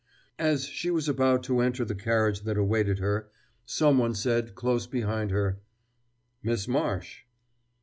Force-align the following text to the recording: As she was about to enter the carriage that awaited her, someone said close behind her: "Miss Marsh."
As 0.39 0.65
she 0.65 0.89
was 0.89 1.07
about 1.07 1.43
to 1.43 1.59
enter 1.59 1.85
the 1.85 1.93
carriage 1.93 2.41
that 2.41 2.57
awaited 2.57 2.97
her, 2.97 3.29
someone 3.67 4.15
said 4.15 4.55
close 4.55 4.87
behind 4.87 5.29
her: 5.29 5.59
"Miss 6.41 6.67
Marsh." 6.67 7.19